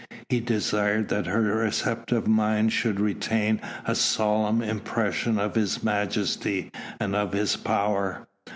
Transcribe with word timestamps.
He 0.29 0.39
desired 0.39 1.09
that 1.09 1.27
her 1.27 1.41
receptive 1.43 2.25
mind 2.27 2.73
should 2.73 2.99
retain 2.99 3.61
a 3.85 3.93
solemn 3.93 4.59
impression 4.63 5.37
of 5.37 5.53
his 5.53 5.83
majesty 5.83 6.71
and 6.99 7.15
of 7.15 7.33
his 7.33 7.55
power. 7.55 8.27